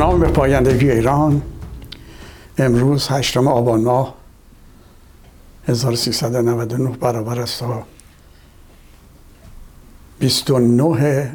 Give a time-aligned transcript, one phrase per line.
[0.00, 1.42] به نام پایندگی ایران.
[2.58, 4.14] امروز هشتم آبان ماه
[5.68, 7.82] 1399 برابر است تا
[10.18, 11.32] 29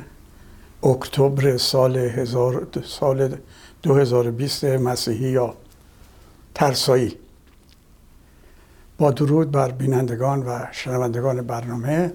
[0.84, 3.38] اکتبر سال, هزار سال
[3.84, 5.54] 2020 مسیحی یا
[6.56, 7.18] ترسایی.
[8.98, 12.14] با درود بر بینندگان و شنوندگان برنامه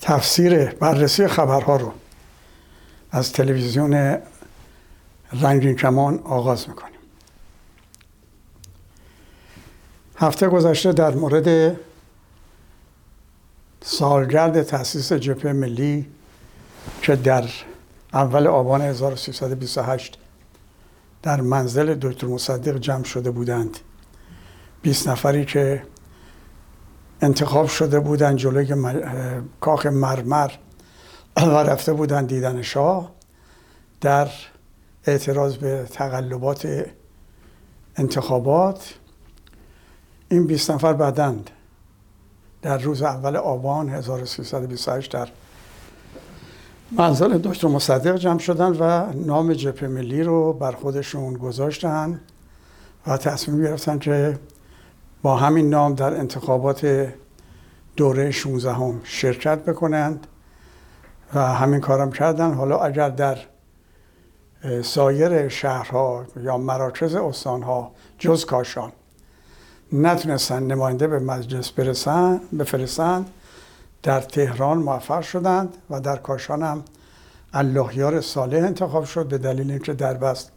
[0.00, 1.92] تفسیر بررسی خبرها رو
[3.16, 4.18] از تلویزیون
[5.32, 7.00] رنگین کمان آغاز می‌کنیم.
[10.16, 11.76] هفته گذشته در مورد
[13.82, 16.06] سالگرد تاسیس جبهه ملی
[17.02, 17.44] که در
[18.12, 20.18] اول آبان 1328
[21.22, 23.78] در منزل دکتر مصدق جمع شده بودند.
[24.82, 25.82] 20 نفری که
[27.20, 28.74] انتخاب شده بودند جلوی
[29.60, 30.50] کاخ مرمر
[31.36, 33.10] و رفته بودند دیدن شاه
[34.00, 34.28] در
[35.04, 36.86] اعتراض به تقلبات
[37.96, 38.94] انتخابات.
[40.28, 41.50] این 20 نفر بعدند
[42.62, 45.28] در روز اول آبان 1328 در
[46.92, 52.20] منزل دکتر مصدق جمع شدن و نام جبهه ملی رو بر خودشون گذاشتن
[53.06, 54.38] و تصمیم گرفتن که
[55.22, 57.12] با همین نام در انتخابات
[57.96, 60.26] دوره 16 هم شرکت بکنند.
[61.34, 62.54] و همین کارم کردن.
[62.54, 63.38] حالا اگر در
[64.82, 68.92] سایر شهرها یا مراکز استانها جز کاشان
[69.92, 73.30] نتونستن نماینده به مجلس برسن بفرستند
[74.02, 76.84] در تهران موفق شدند و در کاشان هم
[77.52, 80.52] اللهیار صالح انتخاب شد به دلیل اینکه در بست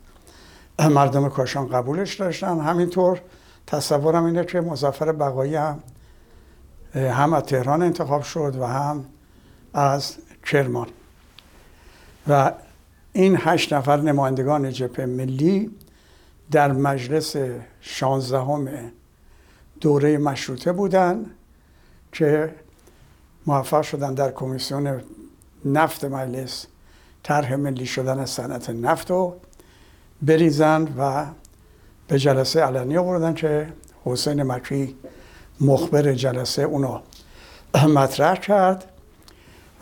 [0.80, 2.60] مردم کاشان قبولش داشتن.
[2.60, 3.22] همینطور
[3.68, 5.80] تصورم اینه که مزفر بقایی هم
[6.96, 9.06] هم از تهران انتخاب شد و هم
[9.74, 10.16] از
[10.52, 10.88] کرمان.
[12.28, 12.52] و
[13.14, 15.72] این هشت نفر نمایندگان جبهه ملی
[16.52, 17.36] در مجلس
[17.82, 18.70] شانزدهم
[19.82, 21.32] دوره مشروطه بودند
[22.12, 22.56] که
[23.46, 25.02] موفق شدن در کمیسیون
[25.66, 26.66] نفت مجلس
[27.24, 29.36] طرح ملی شدن صنعت نفت رو
[30.22, 31.26] بریزند و
[32.08, 33.74] به جلسه علنی آوردن که
[34.06, 34.96] حسین مکی
[35.62, 37.04] مخبر جلسه اونا
[37.96, 38.92] مطرح کرد.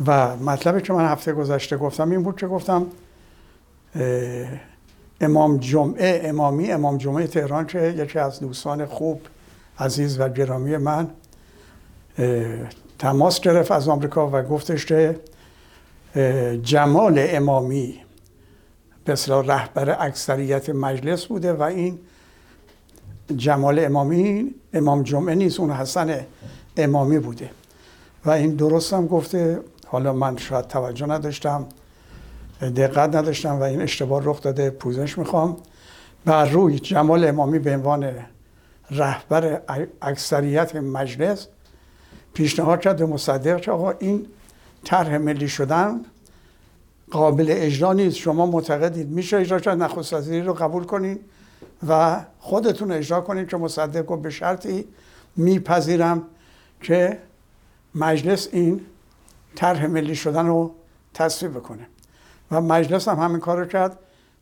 [0.05, 2.85] و مطلبی که من هفته گذشته گفتم این بود که گفتم
[5.21, 9.21] امام جمعه امامی امام جمعه تهران که یکی از دوستان خوب
[9.79, 11.09] عزیز و گرامی من
[12.99, 15.19] تماس گرفت از آمریکا و گفتش که
[16.63, 17.99] جمال امامی
[19.05, 21.99] به رهبر اکثریت مجلس بوده و این
[23.35, 26.25] جمال امامی امام جمعه نیست اون حسن
[26.77, 27.49] امامی بوده.
[28.25, 31.65] و این درست هم گفته حالا من شاید توجه نداشتم
[32.61, 35.57] دقت نداشتم و این اشتباه رخ داده پوزش می‌خوام.
[36.25, 38.13] بر روی جمال امامی به عنوان
[38.91, 39.61] رهبر
[40.01, 41.47] اکثریت مجلس
[42.33, 44.27] پیشنهاد کرد به مصدق که آقا این
[44.83, 46.01] طرح ملی شدن
[47.11, 51.19] قابل اجرا نیست شما معتقدید میشه اجرا کرد نخست رو قبول کنین
[51.87, 54.85] و خودتون اجرا کنید که مصدق گفت به شرطی
[55.35, 56.23] میپذیرم
[56.81, 57.19] که
[57.95, 58.81] مجلس این
[59.57, 60.71] طرح ملی شدن رو
[61.13, 61.87] تصویب کنه
[62.51, 63.99] و مجلس هم همین کار کرد.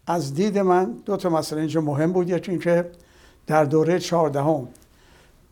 [0.07, 2.29] از دید من دو تا مسئله اینجا مهم بود.
[2.29, 2.91] یکی اینکه
[3.47, 4.67] در دوره چهاردهم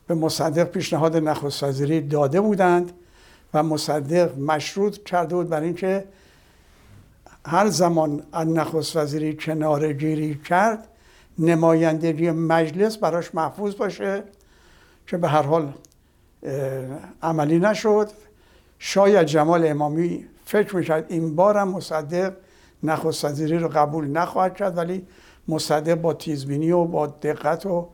[0.07, 2.91] به مصدق پیشنهاد نخست وزیری داده بودند
[3.53, 6.05] و مصدق مشروط کرده بود برای اینکه
[7.45, 10.87] هر زمان از نخست وزیری کنار گیری کرد
[11.39, 14.23] نمایندگی مجلس براش محفوظ باشه
[15.07, 15.73] که به هر حال
[17.21, 18.09] عملی نشد.
[18.85, 22.33] شاید جمال امامی فکر می‌کرد این بارم مصدق
[22.83, 25.07] نخست رو قبول نخواهد کرد ولی
[25.47, 27.89] مصدق با تیزبینی و با دقت و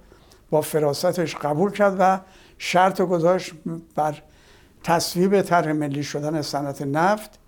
[0.50, 2.20] با فراستش قبول کرد و
[2.58, 3.54] شرط گذاشت
[3.96, 4.22] بر
[4.84, 7.40] تصویب طرح ملی شدن صنعت نفت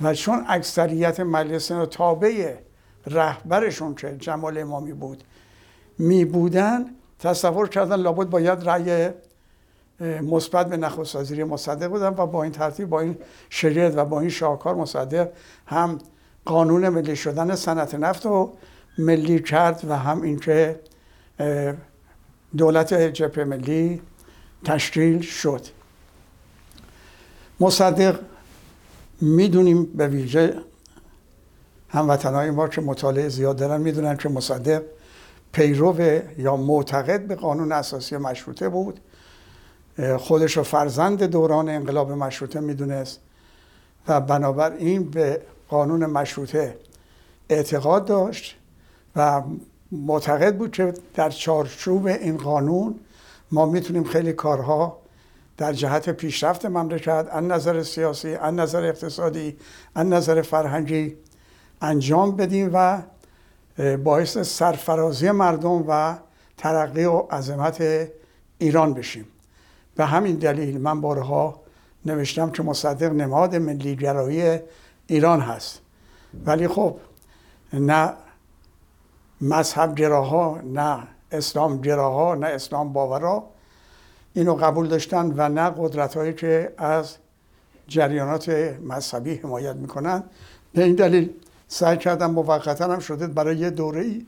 [0.00, 2.54] و چون اکثریت مجلس تابع
[3.06, 5.24] رهبرشون که جمال امامی بود
[5.98, 6.84] می بودن
[7.18, 9.10] تصور کردن لابد باید رأی
[10.00, 13.16] مثبت به نخست وزیری مصدق بودن و با این ترتیب با این
[13.50, 15.28] شریعت و با این شاهکار مصدق
[15.66, 15.98] هم
[16.44, 18.52] قانون ملی شدن صنعت نفت رو
[18.98, 20.80] ملی کرد و هم اینکه
[22.56, 24.02] دولت جبهه ملی
[24.64, 25.60] تشکیل شد.
[27.60, 28.20] مصدق
[29.20, 30.54] می‌دونیم به ویژه
[31.88, 34.82] هموطنهای ما که مطالعه زیاد دارن می‌دونن که مصدق
[35.52, 39.00] پیرو یا معتقد به قانون اساسی مشروطه بود.
[40.18, 43.20] خودش رو فرزند دوران انقلاب مشروطه می‌دونست
[44.08, 46.76] و بنابراین به قانون مشروطه
[47.48, 48.56] اعتقاد داشت
[49.16, 49.42] و
[49.92, 53.00] معتقد بود که در چارچوب این قانون
[53.50, 54.98] ما می‌تونیم خیلی کارها
[55.56, 59.56] در جهت پیشرفت مملکت از نظر سیاسی از نظر اقتصادی
[59.94, 61.16] از نظر فرهنگی
[61.82, 63.02] انجام بدیم و
[64.04, 66.18] باعث سرفرازی مردم و
[66.56, 68.08] ترقی و عظمت
[68.58, 69.24] ایران بشیم.
[69.98, 71.60] به همین دلیل من بارها
[72.06, 74.58] نوشتم که مصدق نماد ملیگرایی
[75.06, 75.80] ایران هست.
[76.46, 76.96] ولی خب
[77.72, 78.12] نه
[79.40, 80.98] مذهب گراها نه
[81.32, 83.44] اسلام گراها نه اسلام باورا
[84.34, 87.16] اینو قبول داشتن و نه قدرت هایی که از
[87.88, 88.48] جریانات
[88.82, 90.22] مذهبی حمایت می‌کنن.
[90.72, 91.30] به این دلیل
[91.68, 94.26] سعی کردم موقتا هم شده برای یه دوره ای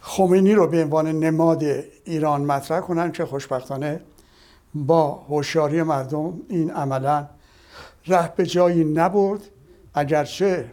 [0.00, 1.62] خمینی رو به عنوان نماد
[2.04, 4.00] ایران مطرح کنن که خوشبختانه
[4.74, 7.28] با هوشیاری مردم این عملا
[8.06, 9.40] ره به جایی نبرد
[9.94, 10.72] اگرچه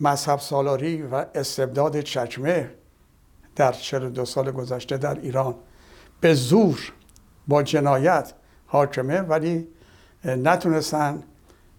[0.00, 2.70] مذهب سالاری و استبداد چکمه
[3.56, 5.54] در 42 سال گذشته در ایران
[6.20, 6.92] به زور
[7.48, 8.32] با جنایت
[8.66, 9.68] حاکمه ولی
[10.24, 11.22] نتونستن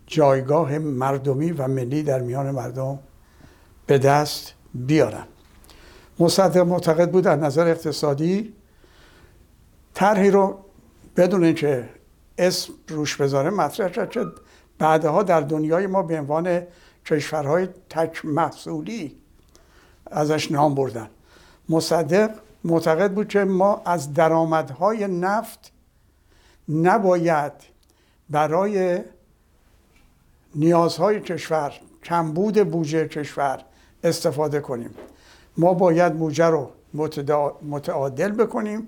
[0.08, 3.00] جایگاه مردمی و ملی در میان مردم
[3.86, 5.26] به دست بیارن.
[6.20, 8.54] مصدق معتقد بود از نظر اقتصادی
[9.94, 10.58] طرحی رو
[11.20, 11.90] بدون اینکه
[12.38, 14.26] اسم روش بذاره مطرح کرد که
[14.78, 16.62] بعدها در دنیای ما به عنوان
[17.06, 19.16] کشورهای تک محصولی
[20.12, 21.10] ازش نام بردن.
[21.70, 22.32] مصدق
[22.64, 25.72] معتقد بود که ما از درآمدهای نفت
[26.70, 27.54] نباید
[28.30, 29.00] برای
[30.56, 31.74] نیازهای کشور
[32.04, 33.66] کمبود بودجه کشور
[34.04, 34.96] استفاده کنیم.
[35.58, 36.72] ما باید بودجه رو
[37.62, 38.88] متعادل بکنیم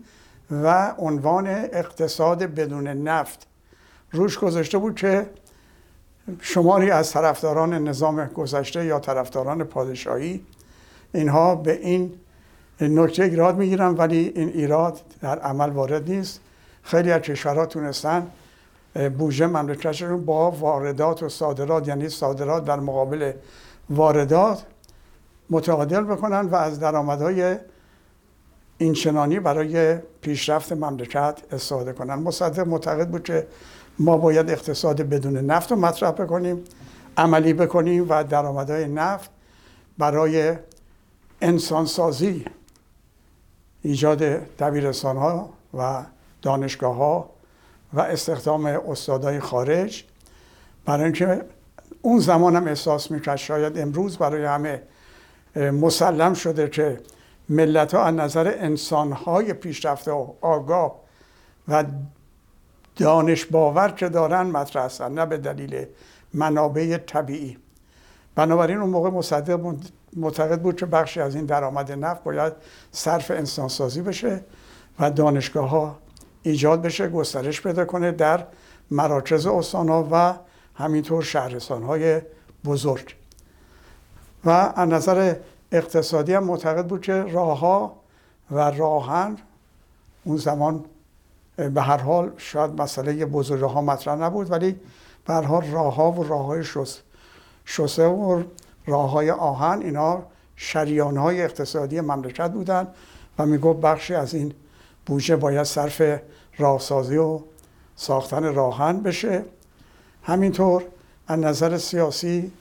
[0.52, 3.48] و عنوان اقتصاد بدون نفت.
[4.12, 5.30] روش گذاشته بود که
[6.40, 10.46] شماری از طرفداران نظام گذشته یا طرفداران پادشاهی
[11.14, 12.14] اینها به این
[12.82, 16.40] نکته ایراد می‌گیرن ولی این ایراد در عمل وارد نیست.
[16.84, 18.28] خیلی از کشورها تونستن
[19.18, 23.32] بودجه مملکتشون با واردات و صادرات یعنی صادرات در مقابل
[23.90, 24.66] واردات
[25.50, 27.58] متعادل بکنن و از درآمدهای
[28.82, 32.14] اینچنانی برای پیشرفت مملکت استفاده کنن.
[32.14, 33.48] مصدق معتقد بود که
[34.00, 36.64] ما باید اقتصاد بدون نفت رو مطرح بکنیم
[37.18, 39.30] عملی بکنیم و درآمدهای نفت
[39.98, 40.56] برای
[41.42, 42.46] انسانسازی
[43.82, 44.20] ایجاد
[44.60, 46.04] دبیرستان ها و
[46.42, 47.30] دانشگاه ها
[47.94, 50.04] و استخدام استادای خارج.
[50.86, 51.46] برای اینکه
[52.02, 54.82] اون زمان هم احساس می‌کرد شاید امروز برای همه
[55.56, 57.00] مسلم شده که
[57.52, 61.00] ملت ها از نظر انسان های پیشرفته و آگاه
[61.68, 61.84] و
[62.96, 65.86] دانش باور که دارن مطرح هستن نه به دلیل
[66.34, 67.58] منابع طبیعی.
[68.36, 69.76] بنابراین اون موقع مصدق
[70.16, 72.54] معتقد بود که بخشی از این درآمد نفت باید
[72.92, 74.44] صرف انسانسازی بشه
[75.00, 75.96] و دانشگاه ها
[76.44, 78.48] ایجاد بشه گسترش پیدا کنه در
[78.92, 80.34] مراکز استان ها و
[80.76, 82.22] همینطور شهرستان های
[82.66, 83.16] بزرگ.
[84.46, 85.36] و از نظر
[85.72, 87.94] اقتصادی هم معتقد بود که راه
[88.52, 89.38] و راهن
[90.24, 90.86] اون زمان
[91.56, 94.80] به هر حال شاید مسئله بزرگ ها مطرح نبود ولی
[95.26, 96.64] به هر حال راه ها و راه های
[97.66, 98.44] شسه و
[98.86, 100.24] راه های آهن اینا
[100.56, 102.88] شریان های اقتصادی مملکت بودن
[103.40, 104.54] و می‌گفت بخشی از این
[105.06, 106.20] بودجه باید صرف
[106.58, 107.40] راهسازی و
[107.96, 109.46] ساختن راهن بشه.
[110.24, 110.84] همینطور
[111.28, 112.52] از نظر سیاسی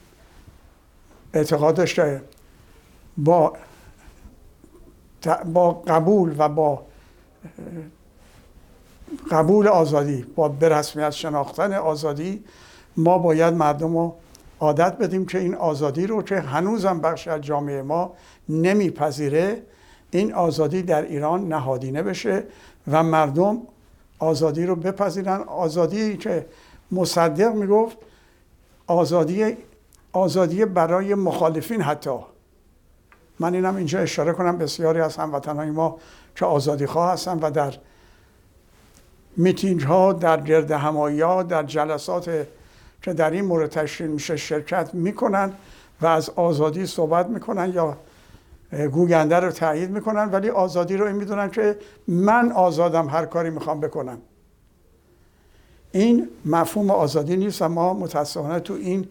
[1.33, 2.21] اعتقاد داشته
[3.17, 3.53] با
[5.53, 6.83] با قبول و با
[9.31, 12.43] قبول آزادی با به رسمیت شناختن آزادی
[12.97, 14.15] ما باید مردم رو
[14.59, 18.13] عادت بدیم که این آزادی رو که هنوزم بخش از جامعه ما
[18.49, 19.61] نمیپذیره
[20.11, 22.43] این آزادی در ایران نهادینه بشه
[22.91, 23.61] و مردم
[24.19, 25.41] آزادی رو بپذیرن.
[25.41, 26.45] آزادی که
[26.91, 27.97] مصدق می‌گفت
[28.87, 29.57] آزادی
[30.13, 32.19] آزادی برای مخالفین حتی.
[33.41, 35.97] من اینم اینجا اشاره کنم بسیاری از هموطنهای ما
[36.35, 37.73] که آزادی خواه هستن و در
[39.37, 42.47] میتینگ ها در گرد همایی ها در جلسات
[43.01, 45.53] که در این مورد تشکیل میشه شرکت می‌کنن
[46.01, 47.97] و از آزادی صحبت می‌کنن یا
[48.91, 53.79] گوگنده رو تایید می‌کنن ولی آزادی رو این می‌دونن که من آزادم هر کاری می‌خوام
[53.79, 54.17] بکنم.
[55.91, 59.07] این مفهوم آزادی نیست ما متاسفانه تو این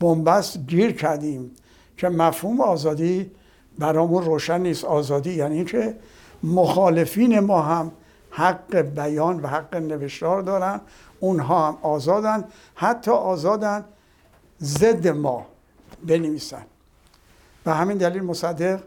[0.00, 1.50] بنبست گیر کردیم.
[1.96, 3.30] که مفهوم آزادی
[3.78, 4.84] برامون روشن نیست.
[4.84, 5.96] آزادی یعنی که
[6.42, 7.92] مخالفین ما هم
[8.30, 10.80] حق بیان و حق نوشتار دارن.
[11.20, 12.44] اونها هم آزادن.
[12.74, 13.84] حتی آزادن
[14.60, 15.46] ضد ما
[16.06, 16.66] بنویسن.
[17.66, 18.80] و همین دلیل مصدق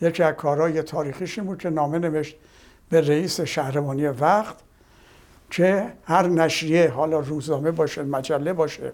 [0.00, 2.36] یکی از کارهای تاریخیش بود که نامه نوشت
[2.90, 4.56] به رئیس شهربانی وقت
[5.50, 8.92] که هر نشریه حالا روزنامه باشه مجله باشه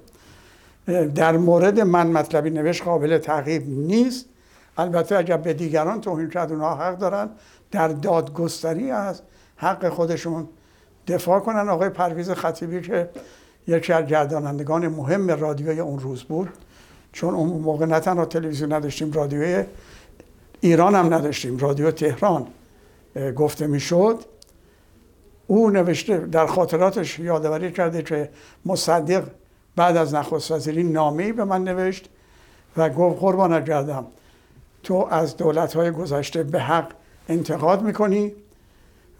[1.14, 4.26] در مورد من مطلبی نوشت قابل تعقیب نیست.
[4.78, 7.28] البته اگر به دیگران توهین کرد اونها حق دارن.
[7.70, 9.20] در دادگستری از
[9.56, 10.48] حق خودشون
[11.06, 11.68] دفاع کنن.
[11.68, 13.10] آقای پرویز خطیبی که
[13.66, 16.48] یکی از گردانندگان مهم رادیوی اون روز بود.
[17.12, 19.64] چون اون موقع نه تنها تلویزیون نداشتیم رادیوی
[20.60, 21.58] ایران هم نداشتیم.
[21.58, 22.46] رادیو تهران
[23.36, 24.24] گفته می‌شد.
[25.46, 28.30] او نوشته در خاطراتش یادآوری کرده که
[28.66, 29.24] مصدق
[29.76, 32.08] بعد از نخست وزیری نامه‌ای به من نوشت
[32.76, 34.06] و گفت قربانت گردم
[34.82, 36.92] تو از دولت‌های گذشته به حق
[37.28, 38.32] انتقاد می‌کنی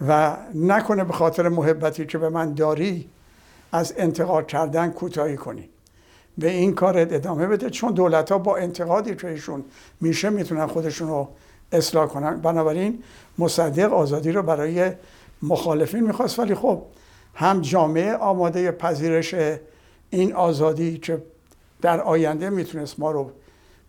[0.08, 3.08] و نکنه به خاطر محبتی که به من داری
[3.73, 5.68] از انتقاد کردن کوتاهی کنی.
[6.38, 9.64] به این کارت ادامه بده چون دولت ها با انتقادی که ایشون
[10.00, 11.28] میشه می‌تونن خودشون رو
[11.73, 12.40] اصلاح کنن.
[12.40, 13.02] بنابراین
[13.38, 14.92] مصدق آزادی رو برای
[15.42, 16.82] مخالفین می‌خواست ولی خب
[17.34, 19.34] هم جامعه آماده پذیرش
[20.14, 21.23] این آزادی که
[21.83, 23.30] در آینده می‌تونست ما رو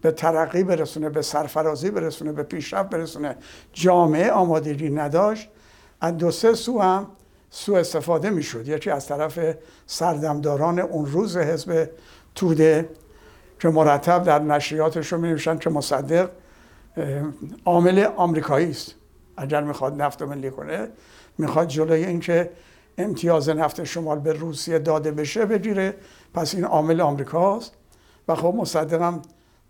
[0.02, 3.36] به ترقی برسونه به سرفرازی برسونه به پیشرفت برسونه.
[3.74, 5.50] جامعه آمادگی نداشت.
[6.02, 7.08] از دو سه سو هم
[7.50, 8.68] سو استفاده می‌شد.
[8.68, 9.40] یکی از طرف
[9.86, 11.90] سردمداران اون روز حزب
[12.36, 12.90] توده
[13.60, 16.30] که مرتب در نشریاتش رو می که مصدق
[17.66, 18.96] عامل آمریکایی است.
[19.38, 20.88] اگر می‌خواد نفت ملی کنه
[21.38, 22.50] می‌خواد جلوی اینکه
[22.98, 25.94] امتیاز نفت شمال به روسیه داده بشه بگیره.
[26.34, 27.74] پس این عامل آمریکاست.
[28.28, 29.22] و خب مصدقم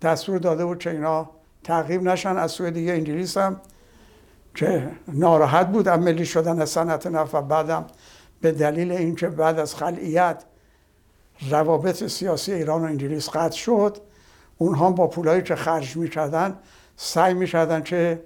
[0.02, 1.30] دستور داده بود که اینا
[1.64, 2.38] تعقیب نشن.
[2.38, 3.62] از سوی دیگه انگلیس هم
[4.56, 7.86] که ناراحت بود از ملی شدن از صنعت نفت و بعدم
[8.42, 10.44] به دلیل اینکه بعد از خلعیت
[11.50, 13.98] روابط سیاسی ایران و انگلیس قطع شد
[14.58, 16.58] اونها با پولایی که خرج می‌کردن
[16.98, 18.24] سعی می‌کردن که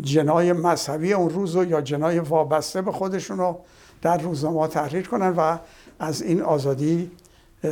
[0.00, 3.60] جنای مذهبی اون روز رو یا جنای وابسته به خودشون رو
[4.02, 5.58] در روزنامه تحریر کنن و
[5.98, 7.10] از این آزادی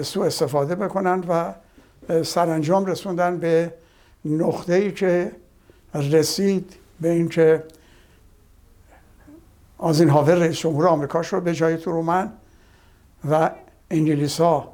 [0.03, 1.55] سوء استفاده بکنن و
[2.25, 3.75] سرانجام رسوندن به
[4.25, 5.33] نقطه ای که
[5.95, 7.65] رسید به اینکه
[9.79, 12.33] آزینهاور رئیس جمهور آمریکا شد به جای ترومن
[13.31, 13.51] و
[13.91, 14.73] انگلیس ها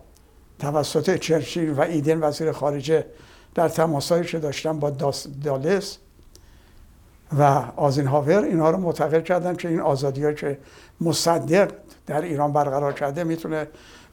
[0.58, 3.06] توسط چرچیل و ایدن وزیر خارجه
[3.54, 4.90] در تماسایی که داشتن با
[5.44, 5.98] دالس
[7.38, 7.42] و
[7.76, 10.58] آزینهاور اینها رو معتقد کردن که این آزادی که
[11.00, 11.72] مصدق
[12.06, 13.66] در ایران برقرار کرده می‌تونه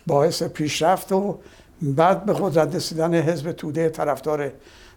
[0.08, 1.38] باعث پیشرفت و
[1.82, 4.52] بعد به قدرت رسیدن حزب توده طرفدار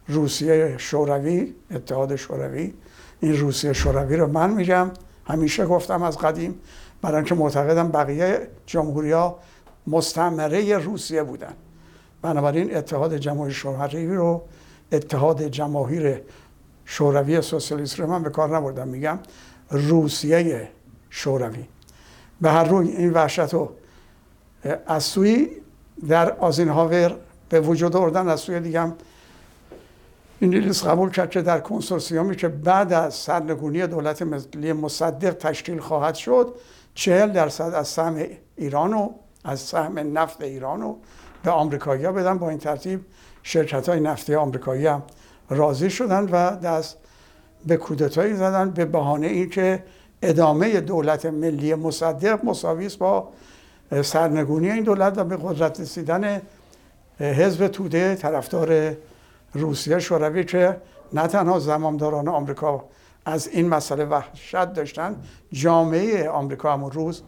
[0.09, 2.75] روسیه شوروی اتحاد شوروی.
[3.21, 4.91] این روسیه شوروی رو من میگم
[5.27, 6.61] همیشه گفتم از قدیم
[7.03, 9.39] برای اینکه معتقدم بقیه جمهوری ها
[9.87, 11.53] مستمره روسیه بودن.
[12.23, 14.43] بنابراین اتحاد جماهیر شوروی رو
[14.93, 16.21] اتحاد جماهیر
[16.85, 19.19] شوروی سوسیالیست رو من به کار نبردم میگم
[19.71, 20.69] روسیه
[21.11, 21.65] شوروی.
[22.41, 23.73] به هر روی این وحشت رو
[24.87, 25.49] از سوی
[26.09, 27.17] در آزینهاور
[27.49, 28.95] به وجود آوردن از سوی دیگه هم
[30.43, 36.15] انگلیس قبول کرد که در کنسورسیومی که بعد از سرنگونی دولت ملی مصدق تشکیل خواهد
[36.15, 36.55] شد
[36.95, 38.27] چهل درصد از سهم
[38.57, 39.11] ایران و
[39.45, 40.99] از سهم نفت ایران رو
[41.43, 42.39] به آمریکایی ها بدن.
[42.39, 43.01] با این ترتیب
[43.43, 45.03] شرکت های نفتی آمریکایی هم
[45.51, 46.97] راضی شدن و دست
[47.67, 49.83] به کودتایی زدن به بهانه اینکه
[50.23, 53.29] ادامه دولت ملی مصدق مساوی با
[54.03, 56.43] سرنگونی این دولت و به قدرت رسیدن
[57.19, 58.97] حزب توده طرفدار
[59.55, 60.77] روسیه شوروی که
[61.13, 62.85] نه تنها زمامداران آمریکا
[63.27, 65.17] از این مسئله وحشت داشتن
[65.53, 67.23] جامعه آمریکا هم روز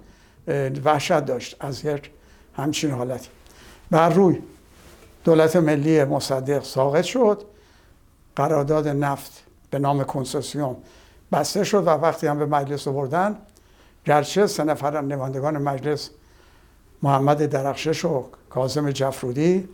[0.84, 2.10] وحشت داشت از یک
[2.56, 3.28] همچین حالتی.
[3.90, 4.38] بر روی
[5.24, 7.42] دولت ملی مصدق ساقط شد.
[8.36, 10.76] قرارداد نفت به نام کنسوسیوم
[11.32, 13.36] بسته شد و وقتی هم به مجلس آوردن
[14.04, 16.10] گرچه سه نفر نمایندگان مجلس
[17.02, 19.68] محمد درخشش و کاظم جفرودی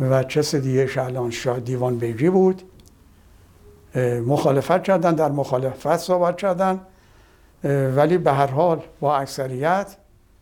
[0.00, 2.62] و کس دیگه که الان شاه دیوان بیگی بود
[4.26, 6.80] مخالفت کردن در مخالفت صحبت کردن
[7.96, 9.96] ولی به هر حال با اکثریت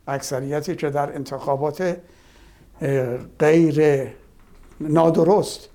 [0.07, 1.97] اکثریتی که در انتخابات
[3.39, 4.07] غیر
[4.79, 5.69] نادرست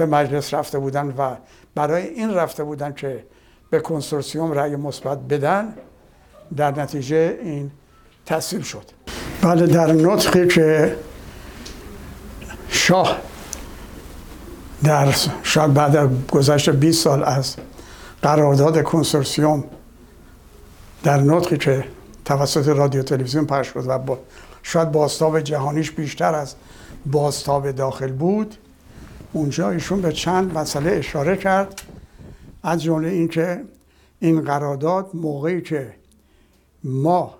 [0.00, 1.36] به مجلس رفته بودن و
[1.74, 3.24] برای این رفته بودن که
[3.70, 5.74] به کنسورسیوم رأی مثبت بدن
[6.56, 7.70] در نتیجه این
[8.26, 8.84] تصویب شد.
[9.42, 10.96] بله در نطقی که
[12.68, 13.18] شاه
[14.84, 17.56] در شاید بعد از گذشت 20 سال از
[18.22, 19.64] قرارداد کنسورسیوم
[21.02, 21.84] در نطقی که
[22.24, 24.16] توسط رادیو تلویزیون پخش شد و
[24.62, 26.54] شاید باستاب جهانیش بیشتر از
[27.06, 28.56] بازتاب داخل بود
[29.32, 31.82] اونجا ایشون به چند مسئله اشاره کرد.
[32.62, 33.64] از جمله اینکه
[34.18, 35.94] این قرارداد موقعی که
[36.84, 37.34] ما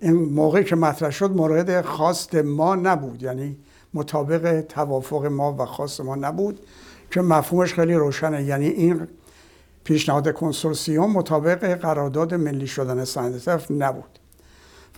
[0.00, 3.56] این موقعی که مطرح شد مورد خواست ما نبود یعنی
[3.94, 6.60] مطابق توافق ما و خواست ما نبود
[7.10, 8.44] که مفهومش خیلی روشنه.
[8.44, 9.08] یعنی این
[9.84, 14.18] پیشنهاد کنسورسیوم مطابق قرارداد ملی شدن سندتف نبود.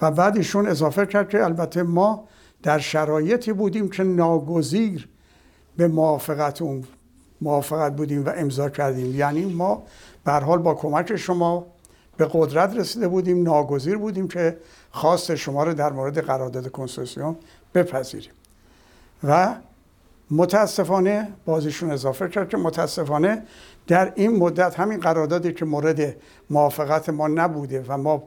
[0.02, 2.28] و بعد ایشون اضافه کرد که البته ما
[2.62, 5.08] در شرایطی بودیم که ناگزیر
[5.76, 6.84] به موافقت اون
[7.40, 9.14] موافقت بودیم و امضا کردیم.
[9.14, 9.82] یعنی ما
[10.24, 11.66] به حال با کمک شما
[12.16, 14.56] به قدرت رسیده بودیم ناگزیر بودیم که
[14.90, 17.36] خواست شما رو در مورد قرارداد کنسورسیوم
[17.74, 18.32] بپذیریم.
[19.24, 19.54] و
[20.30, 23.42] متاسفانه بازیشون اضافه کرد که متاسفانه
[23.86, 26.16] در این مدت همین قراردادی که مورد
[26.50, 28.22] موافقت ما نبوده و ما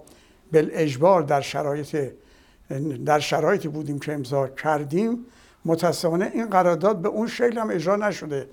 [0.54, 2.12] بالاجبار در شرایط
[3.06, 5.26] در شرایطی بودیم که امضا کردیم
[5.66, 8.50] متاسفانه این قرارداد به اون شکل هم اجرا نشده.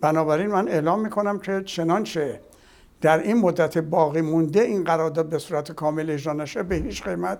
[0.00, 2.40] بنابراین من اعلام می‌کنم که چنانچه
[3.00, 7.38] در این مدت باقی مونده این قرارداد به صورت کامل اجرا نشه به هیچ قیمت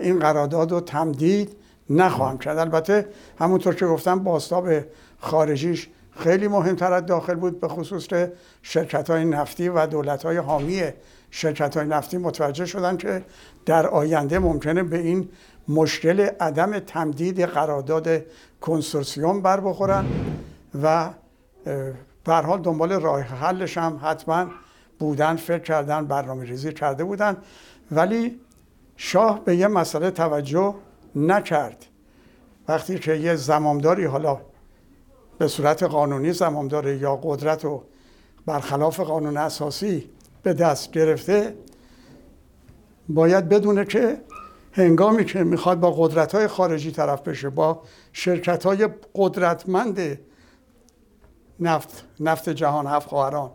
[0.00, 1.56] این قرارداد رو تمدید
[1.90, 2.58] نخواهم کرد.
[2.58, 3.08] البته
[3.38, 4.68] همونطور که گفتم باستاب
[5.18, 8.32] خارجیش خیلی مهمتر از داخل بود به خصوص که
[8.62, 10.82] شرکت های نفتی و دولت های حامی
[11.30, 13.24] شرکت های نفتی متوجه شدن که
[13.66, 15.28] در آینده ممکنه به این
[15.68, 18.08] مشکل عدم تمدید قرارداد
[18.60, 20.06] کنسورسیوم بر بخورن
[20.82, 21.10] و
[22.24, 24.46] به حال دنبال راه حلش هم حتما
[24.98, 27.36] بودن فکر کردن برنامه ریزی کرده بودن.
[27.90, 28.40] ولی
[28.96, 30.74] شاه به یه مسئله توجه
[31.16, 31.86] نکرد.
[32.68, 34.40] وقتی که یه زمامداری حالا
[35.38, 37.82] به صورت قانونی زمامداره یا قدرت رو
[38.46, 40.10] برخلاف قانون اساسی
[40.42, 41.54] به دست گرفته
[43.08, 44.20] باید بدونه که
[44.76, 50.18] هنگامی که می‌خواد با قدرت های خارجی طرف بشه با شرکت های قدرتمند
[51.60, 53.50] نفت نفت جهان هفت خواهران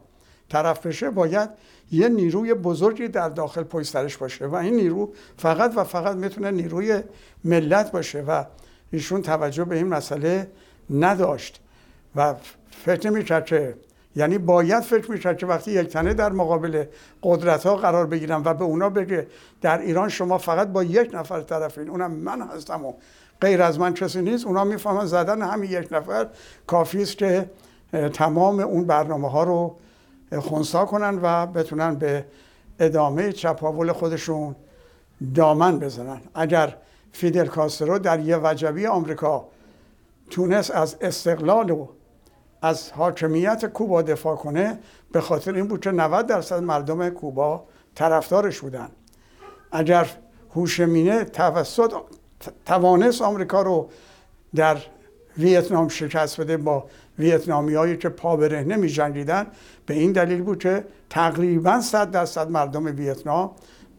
[0.50, 1.50] طرف بشه باید
[1.92, 7.02] یه نیروی بزرگی در داخل پشت باشه و این نیرو فقط و فقط می‌تونه نیروی
[7.44, 8.44] ملت باشه و
[8.92, 10.52] ایشون توجه به این مسئله
[10.90, 11.62] نداشت
[12.16, 12.36] و
[12.86, 13.76] فکر نمی‌کرد که
[14.16, 16.84] یعنی باید فکر می‌کرد که وقتی یک تنه در مقابل
[17.24, 19.28] قدرت ها قرار بگیرن و به اونا بگه
[19.62, 22.94] در ایران شما فقط با یک نفر طرفین اونم من هستم و
[23.42, 26.28] غیر از من کسی نیست اونا می‌فهمن زدن همین یک نفر
[26.68, 27.50] کافی است که
[28.14, 29.76] تمام اون برنامه ها رو
[30.40, 32.26] خونسا کنن و بتونن به
[32.80, 34.56] ادامه چپاول خودشون
[35.36, 36.22] دامن بزنن.
[36.36, 36.76] اگر
[37.12, 39.48] فیدل کاسترو در یه وجبی آمریکا
[40.30, 41.88] تونست از استقلال و
[42.62, 44.80] از حاکمیت کوبا دفاع کنه
[45.12, 47.64] به خاطر این بود که 90 درصد مردم کوبا
[47.96, 48.90] طرفدارش بودن.
[49.72, 50.10] اگر
[50.56, 51.94] هوشمینه توسط
[52.66, 53.90] توانست آمریکا رو
[54.56, 54.78] در
[55.38, 56.86] ویتنام شکست بده با
[57.20, 59.48] ویتنامی هایی که پا برهنه می جنگیدن
[59.86, 63.52] به این دلیل بود که تقریبا 100 درصد مردم ویتنام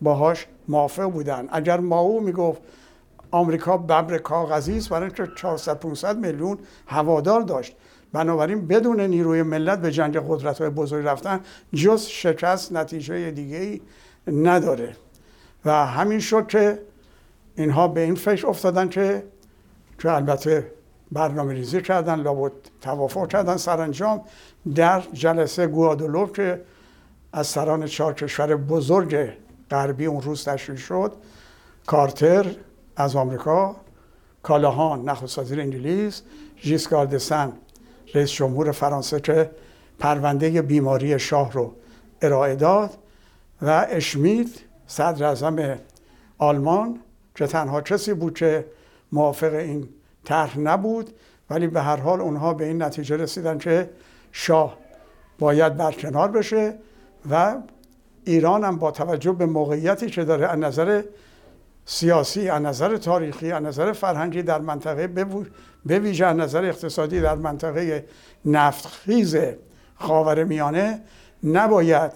[0.02, 1.48] باهاش موافق بودن.
[1.52, 2.62] اگر ماو می‌گفت
[3.30, 7.76] آمریکا ببر کاغذی است برای اینکه 400 500 میلیون هوادار داشت.
[8.12, 11.40] بنابراین بدون نیروی ملت به جنگ قدرت های بزرگ رفتن
[11.74, 13.80] جز شکست نتیجه دیگه ای
[14.26, 14.96] نداره.
[15.64, 16.78] و همین شد که
[17.56, 19.24] اینها به این فکر افتادن که
[19.98, 20.72] که البته
[21.12, 24.24] برنامه ریزی کردن لابد توافق کردن سرانجام
[24.74, 26.60] در جلسه گوادولوف که
[27.32, 29.28] از سران چهار کشور بزرگ
[29.70, 31.12] غربی اون روز تشکیل شد
[31.86, 32.46] کارتر
[32.96, 33.76] از آمریکا
[34.42, 36.22] کالاهان نخست وزیر انگلیس
[36.62, 37.52] ژیسکاردسن
[38.14, 39.50] رئیس جمهور فرانسه که
[39.98, 41.74] پرونده بیماری شاه رو
[42.22, 42.90] ارائه داد
[43.62, 44.48] و اشمیت
[44.86, 45.78] صدر اعظم
[46.38, 47.00] آلمان
[47.34, 48.66] که تنها کسی بود که
[49.12, 49.88] موافق این
[50.24, 51.10] طرح نبود
[51.50, 53.90] ولی به هر حال اونها به این نتیجه رسیدن که
[54.32, 54.78] شاه
[55.38, 56.74] باید برکنار بشه
[57.30, 57.56] و
[58.24, 61.02] ایران هم با توجه به موقعیتی که داره از نظر
[61.84, 65.06] سیاسی از نظر تاریخی از نظر فرهنگی در منطقه
[65.86, 68.06] به ویژه نظر اقتصادی در منطقه
[68.44, 69.36] نفتخیز
[69.94, 71.00] خاور میانه
[71.44, 72.12] نباید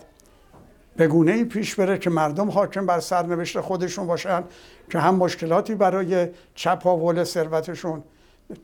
[0.97, 4.45] به گونه ای پیش بره که مردم حاکم بر سرنوشت خودشون باشن
[4.91, 8.03] که هم مشکلاتی برای چپاول ثروتشون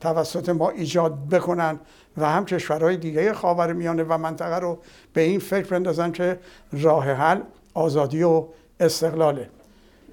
[0.01, 1.79] توسط ما ایجاد بکنن
[2.17, 4.79] و هم کشورهای دیگه خاور میانه و منطقه رو
[5.13, 6.39] به این فکر بندازن که
[6.71, 7.41] راه حل
[7.73, 8.45] آزادی و
[8.79, 9.49] استقلاله.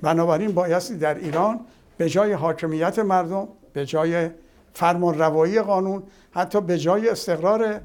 [0.03, 1.61] بنابراین بایستی در ایران
[1.99, 4.31] به جای حاکمیت مردم به جای
[4.75, 7.81] فرمان روایی قانون حتی به جای استقرار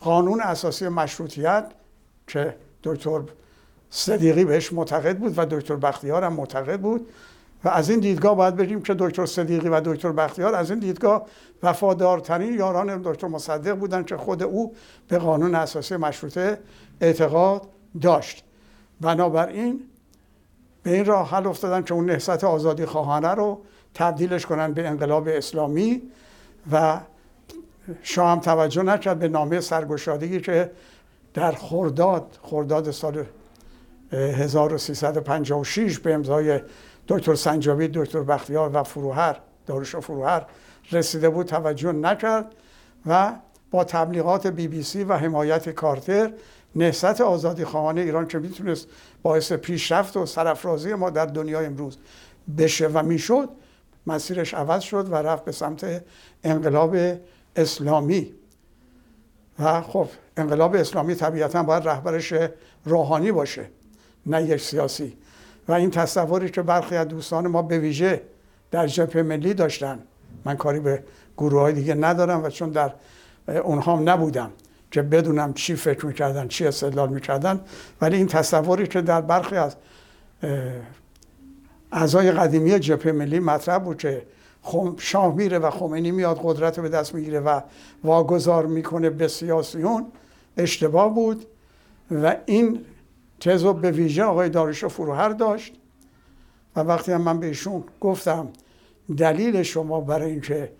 [0.00, 1.64] قانون اساسی مشروطیت
[2.26, 3.20] که دکتر
[3.90, 7.08] صدیقی بهش معتقد بود و دکتر بختیار هم معتقد بود
[7.64, 11.26] و از این دیدگاه باید بگیم که دکتر صدیقی و دکتر بختیار از این دیدگاه
[11.62, 14.74] وفادارترین یاران دکتر مصدق بودن که خود او
[15.08, 16.58] به قانون اساسی مشروطه
[17.00, 17.62] اعتقاد
[18.02, 18.44] داشت.
[19.00, 19.80] بنابراین
[20.82, 23.60] به این راه حل افتادن که اون نهضت آزادی خواهانه رو
[23.96, 26.02] تبدیلش کنن به انقلاب اسلامی
[26.72, 27.00] و
[28.02, 30.70] شاه هم توجه نکرد به نامه سرگشادگی که
[31.34, 33.24] در خرداد خرداد سال
[34.12, 36.60] 1356 به امضای
[37.08, 40.46] دکتر سنجابی دکتر بختیار و فروهر داروش فروهر
[40.92, 42.54] رسیده بود توجه نکرد
[43.06, 43.32] و
[43.70, 46.32] با تبلیغات بی بی سی و حمایت کارتر
[46.74, 48.88] نهضت آزادی خواهان ایران که می‌تونست
[49.22, 51.98] باعث پیشرفت و سرافرازی ما در دنیای امروز
[52.58, 53.48] بشه و می‌شد
[54.06, 56.04] مسیرش عوض شد و رفت به سمت
[56.44, 56.96] انقلاب
[57.56, 58.32] اسلامی.
[59.58, 62.34] و خب انقلاب اسلامی طبیعتا باید رهبرش
[62.84, 63.66] روحانی باشه
[64.26, 65.16] نه یک سیاسی.
[65.68, 68.22] و این تصوری که برخی از دوستان ما به ویژه
[68.70, 69.98] در جبهه ملی داشتن
[70.44, 71.02] من کاری به
[71.36, 72.92] گروه های دیگه ندارم و چون در
[73.48, 74.50] اونها نبودم
[74.90, 77.60] که بدونم چی فکر می‌کردن چی استدلال می‌کردن.
[78.00, 79.76] ولی این تصوری که در برخی از
[81.92, 84.22] اعضای قدیمی جبهه ملی مطرح بود که
[84.98, 87.60] شاه میره و خمینی میاد قدرت به دست می‌گیره و
[88.04, 90.06] واگذار می‌کنه به سیاسیون.
[90.56, 91.46] اشتباه بود
[92.10, 92.84] و این
[93.40, 95.74] تز به ویژه آقای دارش فروهر داشت.
[96.76, 98.48] و وقتی هم من به ایشون گفتم
[99.16, 100.72] دلیل شما برای اینکه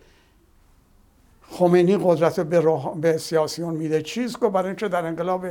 [1.50, 2.62] خمینی قدرت به,
[3.00, 5.46] به سیاسیون میده چیز که برای اینکه در انقلاب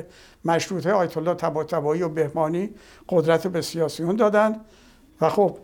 [0.46, 2.70] مشروطه آیت الله طباطبایی و بهمانی
[3.10, 4.62] قدرت به سیاسیون دادن.
[5.22, 5.58] و خب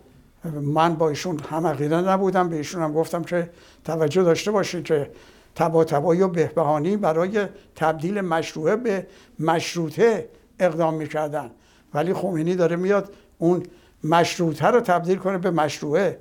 [0.62, 3.50] من با ایشون هم عقیده نبودم به ایشون هم گفتم که
[3.86, 5.12] توجه داشته باشید که
[5.56, 9.08] طباطبایی و بهبهانی برای تبدیل مشروعه به
[9.40, 11.52] مشروطه اقدام می‌کردن.
[11.94, 13.64] ولی خمینی داره میاد اون
[14.04, 16.20] مشروطه رو تبدیل کنه به مشروعه.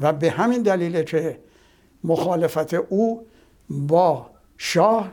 [0.00, 1.38] و به همین دلیله که
[2.04, 3.26] مخالفت او
[3.70, 5.10] با شاه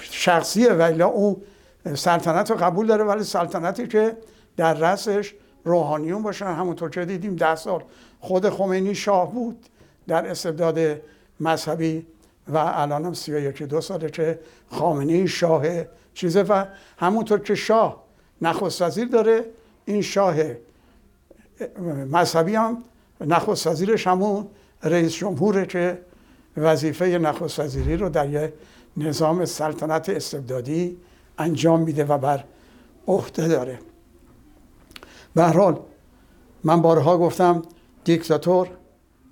[0.00, 1.42] شخصیه ولی او
[1.94, 4.16] سلطنت رو قبول داره ولی سلطنتی که
[4.56, 6.46] در رسش روحانیون باشن.
[6.46, 7.82] همونطور که دیدیم ده سال
[8.20, 9.66] خود خمینی شاه بود
[10.08, 11.00] در استبداد
[11.40, 12.06] مذهبی
[12.48, 14.38] و الان هم سی یکی دو ساله که
[14.70, 15.64] خامنه شاه
[16.14, 16.64] چیزه و
[16.98, 18.02] همونطور که شاه
[18.42, 19.44] نخست وزیر داره
[19.84, 20.36] این شاه
[22.10, 22.84] مذهبی هم
[23.20, 24.46] نخست وزیرش همون
[24.82, 25.98] رئیس جمهوره که
[26.56, 28.52] وظیفه نخست وزیری رو در یه
[28.96, 30.96] نظام سلطنت استبدادی
[31.38, 32.44] انجام میده و بر
[33.06, 33.78] عهده داره.
[35.34, 35.80] به حال
[36.64, 37.62] من بارها گفتم
[38.04, 38.68] دیکتاتور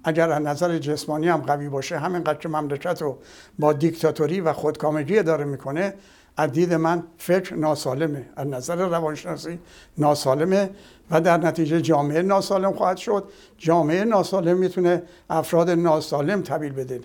[0.04, 3.18] اگر از نظر جسمانی هم قوی باشه همینقدر که مملکت رو
[3.58, 5.94] با دیکتاتوری و خودکامگی داره می‌کنه
[6.36, 8.26] از دید من فکر ناسالمه.
[8.36, 9.58] از نظر روانشناسی
[9.98, 10.70] ناسالمه
[11.10, 13.28] و در نتیجه جامعه ناسالم خواهد شد.
[13.58, 17.00] جامعه ناسالم می‌تونه افراد ناسالم تبیل بده.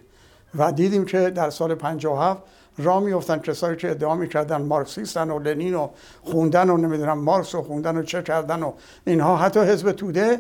[0.58, 2.44] و دیدیم که در سال 57
[2.78, 5.90] را میفتن کسایی که ادعا می‌کردن مارکسیستن و لنین و
[6.22, 8.74] خوندن و نمی‌دونم مارکس و خوندن و چه کردن و
[9.06, 9.38] اینها.
[9.38, 10.40] حتی حزب توده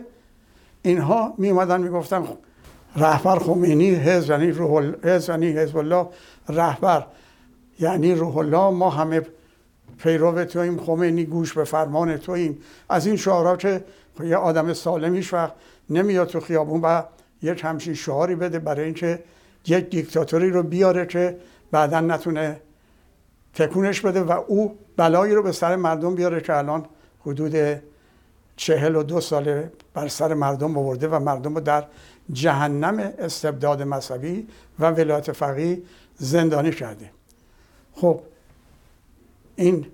[0.81, 2.27] اینها میومدن می‌گفتن
[2.95, 4.93] رهبر خمینی حزب یعنی روح
[5.27, 6.07] یعنی حزب الله
[6.49, 7.05] رهبر.
[7.79, 9.21] یعنی روح الله ما همه
[9.97, 12.57] پیرو تویم خمینی گوش به فرمان تویم
[12.89, 13.83] از این شعارها که
[14.23, 15.53] یه آدم سالمیش وقت
[15.89, 17.01] نمیاد تو خیابون و
[17.41, 19.23] یک همچین شعاری بده برای اینکه
[19.67, 21.37] یک دیکتاتوری رو بیاره که
[21.75, 22.61] بعدا نتونه
[23.53, 26.85] تکونش بده و او بلایی رو به سر مردم بیاره که الان
[27.19, 27.81] حدود
[28.55, 31.83] چهل و دو ساله بر سر مردم آورده و مردم رو در
[32.31, 34.47] جهنم استبداد مذهبی
[34.79, 35.81] و ولایت فقیه
[36.15, 37.11] زندانی کرده.
[37.93, 38.19] خب
[39.55, 39.85] این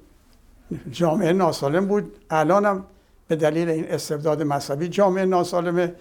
[0.91, 2.17] جامعه ناسالم بود.
[2.29, 2.85] الانم
[3.27, 5.91] به دلیل این استبداد مذهبی جامعه ناسالم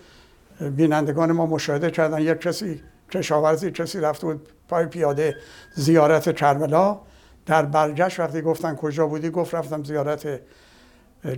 [0.61, 2.21] بینندگان ما مشاهده کردن.
[2.23, 5.37] یک کسی کشاورزی کسی رفته بود پای پیاده
[5.75, 7.01] زیارت کربلا.
[7.47, 10.41] در برگشت وقتی گفتن کجا بودی گفت رفتم زیارت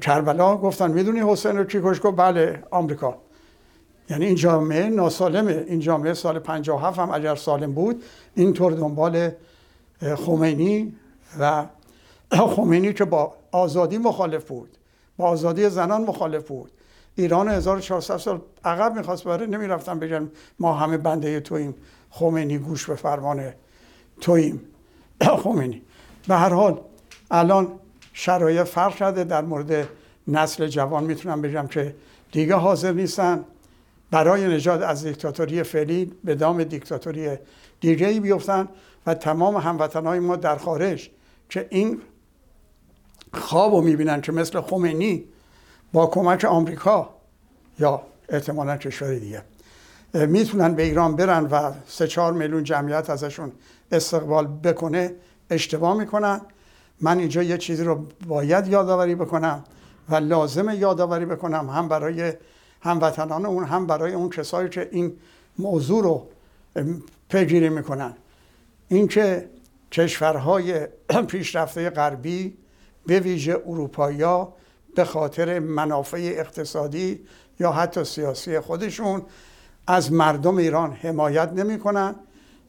[0.01, 0.57] کربلا.
[0.57, 3.19] گفتن می‌دونی حسین رو کی کش گفت بله آمریکا.
[4.11, 5.65] یعنی این جامعه ناسالمه.
[5.69, 8.03] این جامعه سال 57 هم اگر سالم بود
[8.35, 9.31] اینطور دنبال
[10.27, 10.95] خمینی
[11.41, 11.67] و
[12.57, 14.79] خمینی که با آزادی مخالف بود
[15.17, 16.73] با آزادی زنان مخالف بود.
[17.15, 21.75] ایران 1400 سال عقب می‌خواست بره نمی‌رفتن بگن ما همه بنده توییم.
[22.11, 23.53] خمینی گوش به فرمان
[24.21, 24.61] توییم.
[25.43, 25.83] خمینی.
[26.29, 26.81] به هر حال
[27.31, 27.69] الان
[28.13, 29.89] شرایط فرق شده در مورد
[30.29, 31.95] نسل جوان می‌تونم بگم که
[32.33, 33.45] دیگه حاضر نیستن.
[34.11, 37.39] برای نجات از دیکتاتوری فعلی به دام دیکتاتوری
[37.81, 38.69] دیگه ای بیفتن
[39.07, 41.11] و تمام هموطنهای ما در خارج
[41.49, 42.01] که این
[43.33, 45.25] خواب رو می‌بینن که مثل خمینی
[45.93, 47.09] با کمک آمریکا
[47.79, 49.43] یا احتمالا کشور دیگه.
[50.15, 53.53] می‌تونن به ایران برن و سه چهار میلیون جمعیت ازشون
[53.93, 55.15] استقبال بکنه
[55.51, 56.41] اشتباه می‌کنن.
[57.01, 59.65] من اینجا یه چیزی رو باید یادآوری بکنم
[60.09, 62.33] و لازم یادآوری بکنم هم برای
[62.81, 65.13] هموطنان اون هم برای اون کسایی که این
[65.59, 66.29] موضوع رو
[67.29, 68.15] پیگیری می‌کنن.
[68.89, 69.49] اینکه
[69.93, 70.87] کشورهای
[71.31, 72.57] پیشرفته غربی
[73.07, 74.25] به ویژه اروپایی
[74.95, 77.21] به خاطر منافع اقتصادی
[77.61, 79.23] یا حتی سیاسی خودشون
[79.87, 82.15] از مردم ایران حمایت نمی‌کنن.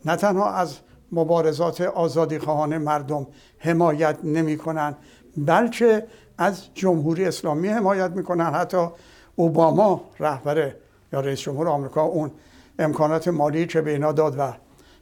[0.06, 0.78] نه تنها از
[1.12, 3.28] مبارزات آزادی خواهان مردم
[3.60, 4.96] حمایت نمی‌کنن
[5.38, 6.08] بلکه
[6.38, 8.54] از جمهوری اسلامی حمایت می‌کنن.
[8.54, 8.88] حتی
[9.36, 10.72] اوباما رهبر
[11.14, 12.32] یا رئیس جمهور آمریکا اون
[12.80, 14.54] امکانات مالی که به اینا داد و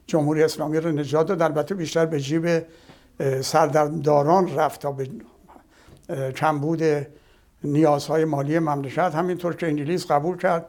[0.06, 2.62] جمهوری اسلامی رو نجات داد البته بیشتر به جیب
[3.40, 5.08] سردمداران رفت تا به
[6.36, 6.82] کمبود
[7.64, 10.66] نیازهای مالی مملکت همینطور که انگلیس قبول کرد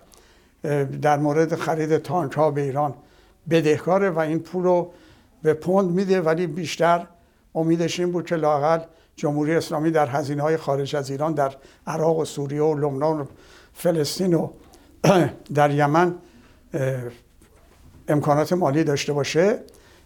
[1.01, 2.93] در مورد خرید تانک ها به ایران
[3.49, 4.91] بدهکاره و این پول رو
[5.43, 7.07] به پوند میده ولی بیشتر
[7.55, 8.79] امیدش این بود که لاقل
[9.15, 11.55] جمهوری اسلامی در هزینه های خارج از ایران در
[11.87, 13.25] عراق و سوریه و لبنان و
[13.73, 14.49] فلسطین و
[15.55, 16.15] در یمن
[18.07, 19.59] امکانات مالی داشته باشه.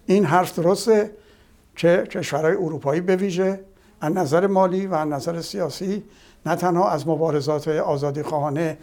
[0.06, 1.12] این حرف درسته
[1.76, 3.60] که کشورهای اروپایی به ویژه
[4.02, 6.04] از نظر مالی و از نظر سیاسی
[6.46, 8.78] نه تنها از مبارزات آزادی خواهانه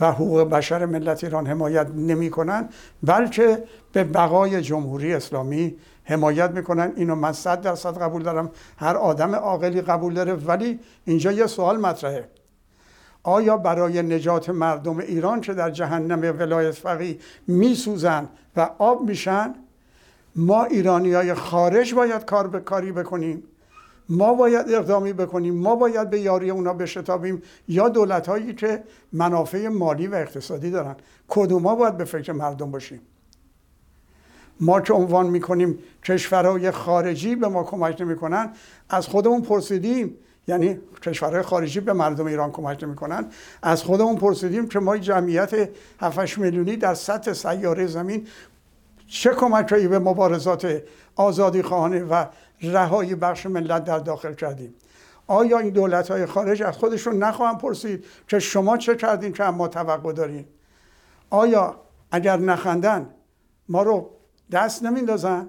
[0.00, 2.68] و حقوق بشر ملت ایران حمایت نمی کنن
[3.02, 8.50] بلکه به بقای جمهوری اسلامی حمایت می‌کنن اینو من صد درصد قبول دارم.
[8.76, 10.34] هر آدم عاقلی قبول داره.
[10.34, 12.28] ولی اینجا یه سوال مطرحه.
[13.22, 19.54] آیا برای نجات مردم ایران که در جهنم ولایت فقی میسوزن و آب میشن
[20.36, 23.42] ما ایرانی های خارج باید کار به کاری بکنیم؟
[24.08, 27.42] ما باید اقدامی بکنیم ما باید به یاری اونا بشتابیم.
[27.68, 30.96] یا دولت هایی که منافع مالی و اقتصادی دارن.
[31.28, 33.00] کدوم ما باید به فکر مردم باشیم؟
[34.60, 38.50] ما که عنوان می‌کنیم کشورهای خارجی به ما کمک نمی‌کنن
[38.88, 40.14] از خودمون پرسیدیم.
[40.48, 43.26] یعنی کشورهای خارجی به مردم ایران کمک نمی‌کنن.
[43.62, 45.68] از خودمون پرسیدیم که ما جمعیت
[46.00, 48.26] 7 میلیونی در سطح سیاره زمین
[49.08, 50.82] چه کمکهایی به مبارزات
[51.16, 52.24] آزادی خواهانه و
[52.62, 54.74] رهایی بخش ملت در داخل کردیم.
[55.26, 59.68] آیا این دولت های خارج از خودشون نخواهم پرسید که شما چه کردین که ما
[59.68, 60.44] توقع دارین؟
[61.30, 63.08] آیا اگر نخندن
[63.68, 64.10] ما رو
[64.52, 65.48] دست نمیندازن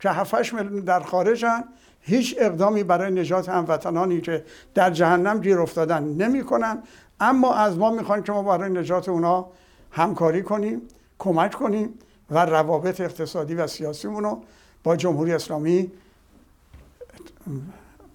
[0.00, 1.64] که 7 میلیون در خارجن؟
[2.00, 6.82] هیچ اقدامی برای نجات هموطنانی که در جهنم گیر افتادن نمی‌کنن.
[7.20, 9.46] اما از ما می‌خوایم که ما برای نجات اونا
[9.90, 10.82] همکاری کنیم
[11.18, 11.94] کمک کنیم
[12.30, 14.42] و روابط اقتصادی و سیاسی رو
[14.84, 15.92] با جمهوری اسلامی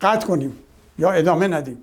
[0.02, 0.58] قطع کنیم
[0.98, 1.78] یا ادامه ندیم.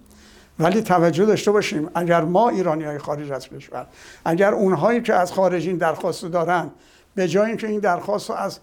[0.59, 3.87] ولی توجه داشته باشیم اگر ما ایرانی های خارج از کشور
[4.25, 6.71] اگر اونهایی که از خارجین درخواست دارن
[7.15, 8.59] به جای اینکه این درخواست رو از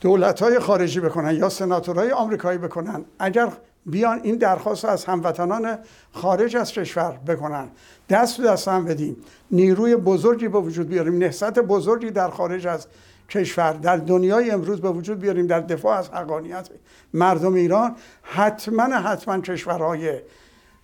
[0.00, 3.52] دولت های خارجی بکنن یا سناتورهای آمریکایی بکنن اگر
[3.86, 5.78] بیان این درخواست از هموطنان
[6.12, 7.68] خارج از کشور بکنن
[8.08, 9.16] دست به دست هم بدیم.
[9.50, 11.18] نیروی بزرگی به وجود بیاریم.
[11.18, 12.86] نهضت بزرگی در خارج از
[13.28, 13.72] کشور.
[13.72, 16.68] در دنیای امروز به وجود بیاریم در دفاع از حقانیت
[17.14, 20.18] مردم ایران حتما حتما کشورهای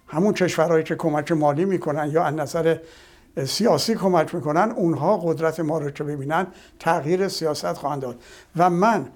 [0.07, 2.77] همون کشورهایی که کمک مالی می‌کنن یا از نظر
[3.47, 6.47] سیاسی کمک می‌کنن اونها قدرت ما رو که ببینن
[6.79, 8.21] تغییر سیاست خواهند داد.
[8.57, 9.09] و من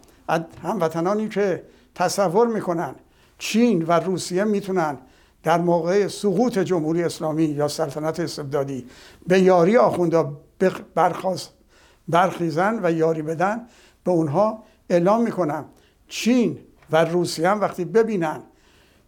[0.62, 1.62] هموطنانی که
[1.94, 2.94] تصور می‌کنن
[3.38, 4.98] چین و روسیه می‌تونن
[5.42, 8.86] در موقع سقوط جمهوری اسلامی یا سلطنت استبدادی
[9.26, 10.32] به یاری آخوندا
[10.94, 11.57] برخواست
[12.08, 13.66] برخیزن و یاری بدن
[14.04, 15.64] به اونها اعلام می‌کنم.
[16.08, 16.58] چین
[16.90, 18.40] و روسیه هم وقتی ببینن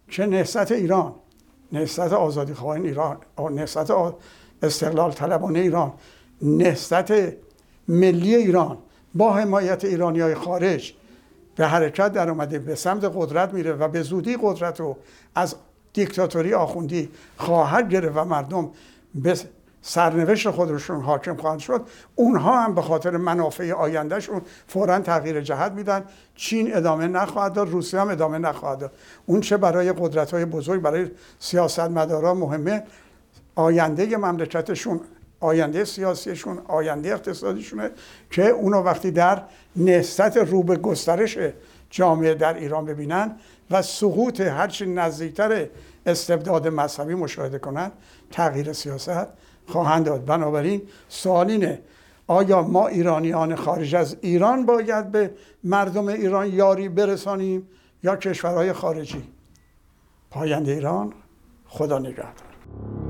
[0.09, 1.15] که نهضت ایران
[1.71, 3.17] نهضت آزادی خواهان ایران
[3.51, 3.91] نهضت
[4.63, 5.93] استقلال طلبانه ایران
[6.41, 7.33] نهضت
[7.87, 8.77] ملی ایران
[9.15, 10.93] با حمایت ایرانی های خارج
[11.55, 14.97] به حرکت در اومده به سمت قدرت میره و به زودی قدرت رو
[15.35, 15.55] از
[15.93, 18.69] دیکتاتوری آخوندی خواهد گرفت و مردم
[19.15, 19.35] به
[19.81, 21.81] سرنوشت خودشون حاکم خواهند شد.
[22.15, 26.03] اونها هم به خاطر منافع آیندهشون فورا تغییر جهت میدن.
[26.35, 28.91] چین ادامه نخواهد داد روسیه هم ادامه نخواهد داد.
[29.25, 32.83] اون چه برای قدرت های بزرگ برای سیاستمدارا مهمه.
[33.55, 34.99] آینده مملکتشون
[35.39, 37.91] آینده سیاسیشون آینده اقتصادیشونه
[38.31, 39.43] که اونو وقتی در
[39.75, 41.37] نهضت رو به گسترش
[41.89, 43.35] جامعه در ایران ببینن
[43.71, 45.67] و سقوط هرچی نزدیکتر
[46.05, 47.91] استبداد مذهبی مشاهده کنند
[48.31, 49.27] تغییر سیاست
[49.67, 50.25] خواهند داد.
[50.25, 51.81] بنابراین سوال اینه
[52.27, 55.31] آیا ما ایرانیان خارج از ایران باید به
[55.63, 57.67] مردم ایران یاری برسانیم
[58.03, 59.23] یا کشورهای خارجی؟
[60.29, 61.13] پاینده ایران
[61.67, 63.00] خدا نگهدار.